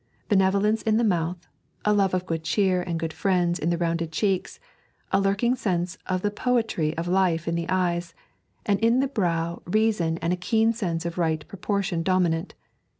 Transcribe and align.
Benevolence 0.29 0.81
in 0.81 0.97
the 0.97 1.03
mouth, 1.03 1.47
a 1.85 1.93
love 1.93 2.15
of 2.15 2.25
good 2.25 2.43
cheer 2.43 2.81
and 2.81 2.99
good 2.99 3.13
friends 3.13 3.59
in 3.59 3.69
the 3.69 3.77
rounded 3.77 4.11
cheeks, 4.11 4.59
a 5.11 5.21
lurking 5.21 5.53
sense 5.55 5.95
of 6.07 6.23
the 6.23 6.31
poetry 6.31 6.97
of 6.97 7.07
life 7.07 7.47
in 7.47 7.53
the 7.53 7.67
quiet 7.67 7.79
eyes, 7.99 8.13
and 8.65 8.79
in 8.79 8.99
the 8.99 9.07
brow 9.07 9.61
reason 9.65 10.17
and 10.17 10.33
a 10.33 10.37
keen 10.37 10.73
sense 10.73 11.05
of 11.05 11.19
right 11.19 11.47
proportion 11.47 12.01
dominant. 12.01 12.55